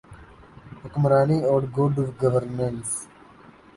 حکمرانی 0.81 1.37
اورگڈ 1.49 1.95
گورننس۔ 2.19 2.89